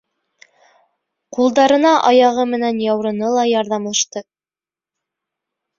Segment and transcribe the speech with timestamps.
[1.37, 4.29] Ҡулдарына аяғы менән яурыны ла ярҙамлашты.